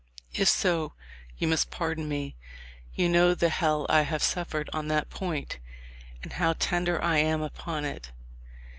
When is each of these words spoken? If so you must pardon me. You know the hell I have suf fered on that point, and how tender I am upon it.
If 0.33 0.47
so 0.49 0.93
you 1.37 1.47
must 1.47 1.69
pardon 1.69 2.09
me. 2.09 2.35
You 2.95 3.07
know 3.07 3.35
the 3.35 3.49
hell 3.49 3.85
I 3.87 4.01
have 4.01 4.23
suf 4.23 4.49
fered 4.49 4.67
on 4.73 4.87
that 4.87 5.11
point, 5.11 5.59
and 6.23 6.33
how 6.33 6.53
tender 6.53 6.99
I 7.03 7.19
am 7.19 7.43
upon 7.43 7.85
it. 7.85 8.11